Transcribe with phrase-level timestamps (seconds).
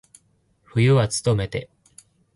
[0.63, 1.69] 冬はつとめて。